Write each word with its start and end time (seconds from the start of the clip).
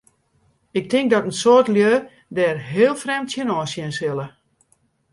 Ik 0.79 0.89
tink 0.89 1.07
dat 1.11 1.27
in 1.29 1.37
soad 1.41 1.67
lju 1.75 1.91
dêr 2.37 2.57
heel 2.73 2.95
frjemd 3.01 3.29
tsjinoan 3.29 3.67
sjen 3.71 3.93
sille. 3.97 4.27